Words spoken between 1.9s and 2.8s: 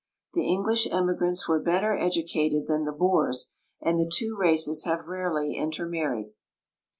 educated